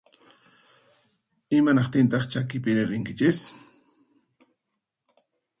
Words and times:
Imanaqtintaq 1.57 2.23
chakipiri 2.31 2.83
rinkichis? 2.89 3.39